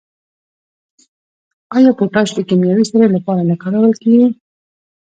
آیا 1.75 1.91
پوټاش 1.97 2.29
د 2.35 2.39
کیمیاوي 2.49 2.85
سرې 2.91 3.07
لپاره 3.15 3.41
نه 3.49 3.55
کارول 3.63 3.93
کیږي؟ 4.03 4.27